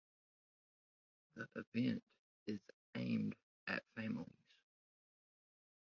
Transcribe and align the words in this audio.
The 1.35 1.45
event 1.75 2.01
is 2.47 2.59
aimed 2.95 3.35
at 3.67 3.83
families. 3.95 4.31